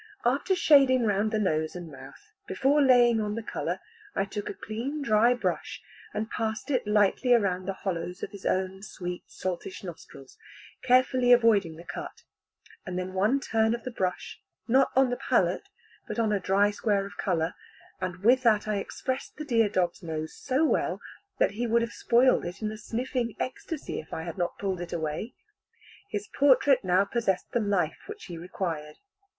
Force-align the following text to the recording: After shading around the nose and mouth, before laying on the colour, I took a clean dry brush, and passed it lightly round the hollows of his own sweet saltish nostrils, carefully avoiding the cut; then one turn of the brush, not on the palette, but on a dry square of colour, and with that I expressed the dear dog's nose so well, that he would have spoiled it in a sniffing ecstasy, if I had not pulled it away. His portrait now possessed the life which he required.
After 0.25 0.55
shading 0.55 1.05
around 1.05 1.29
the 1.31 1.37
nose 1.37 1.75
and 1.75 1.91
mouth, 1.91 2.31
before 2.47 2.81
laying 2.81 3.21
on 3.21 3.35
the 3.35 3.43
colour, 3.43 3.79
I 4.15 4.25
took 4.25 4.49
a 4.49 4.55
clean 4.55 5.03
dry 5.03 5.35
brush, 5.35 5.79
and 6.11 6.27
passed 6.27 6.71
it 6.71 6.87
lightly 6.87 7.31
round 7.33 7.67
the 7.67 7.73
hollows 7.85 8.23
of 8.23 8.31
his 8.31 8.43
own 8.43 8.81
sweet 8.81 9.25
saltish 9.29 9.83
nostrils, 9.83 10.39
carefully 10.81 11.31
avoiding 11.31 11.75
the 11.75 11.83
cut; 11.83 12.23
then 12.83 13.13
one 13.13 13.39
turn 13.39 13.75
of 13.75 13.83
the 13.83 13.91
brush, 13.91 14.41
not 14.67 14.89
on 14.95 15.11
the 15.11 15.17
palette, 15.17 15.69
but 16.07 16.17
on 16.17 16.31
a 16.31 16.39
dry 16.39 16.71
square 16.71 17.05
of 17.05 17.15
colour, 17.17 17.53
and 17.99 18.23
with 18.23 18.41
that 18.41 18.67
I 18.67 18.77
expressed 18.77 19.37
the 19.37 19.45
dear 19.45 19.69
dog's 19.69 20.01
nose 20.01 20.33
so 20.35 20.65
well, 20.65 20.99
that 21.37 21.51
he 21.51 21.67
would 21.67 21.83
have 21.83 21.93
spoiled 21.93 22.43
it 22.43 22.63
in 22.63 22.71
a 22.71 22.77
sniffing 22.79 23.35
ecstasy, 23.39 23.99
if 23.99 24.11
I 24.15 24.23
had 24.23 24.39
not 24.39 24.57
pulled 24.57 24.81
it 24.81 24.93
away. 24.93 25.35
His 26.09 26.27
portrait 26.27 26.83
now 26.83 27.05
possessed 27.05 27.51
the 27.51 27.59
life 27.59 28.07
which 28.07 28.25
he 28.25 28.35
required. 28.39 28.95